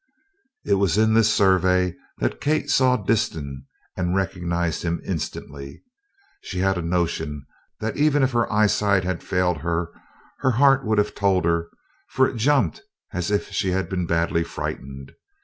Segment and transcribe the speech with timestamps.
[0.65, 5.83] It was in this survey that Kate saw Disston and recognized him instantly.
[6.41, 7.45] She had a notion
[7.79, 9.91] that even if her eyesight had failed her,
[10.39, 11.69] her heart would have told her,
[12.07, 12.81] for it jumped
[13.13, 15.11] as if she had been badly frightened.